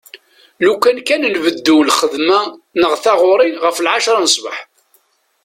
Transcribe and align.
Lukan 0.65 0.97
kan 1.07 1.23
nbeddu 1.35 1.77
lxedma 1.87 2.39
neɣ 2.79 2.93
taɣuri 3.03 3.49
ɣef 3.63 3.77
lɛecra 3.85 4.19
n 4.23 4.27
sbeḥ. 4.35 4.57